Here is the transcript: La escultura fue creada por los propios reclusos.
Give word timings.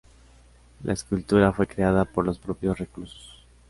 La 0.83 0.93
escultura 0.93 1.53
fue 1.53 1.67
creada 1.67 2.05
por 2.05 2.25
los 2.25 2.39
propios 2.39 2.79
reclusos. 2.79 3.45